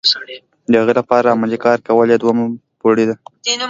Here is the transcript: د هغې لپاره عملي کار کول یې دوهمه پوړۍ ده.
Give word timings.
د 0.71 0.73
هغې 0.81 0.93
لپاره 0.99 1.27
عملي 1.35 1.57
کار 1.65 1.77
کول 1.87 2.07
یې 2.11 2.17
دوهمه 2.19 2.45
پوړۍ 2.79 3.05
ده. 3.09 3.15